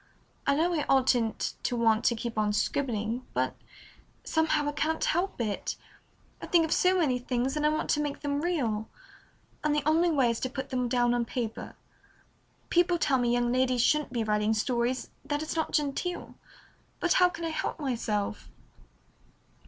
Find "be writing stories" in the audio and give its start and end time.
14.11-15.11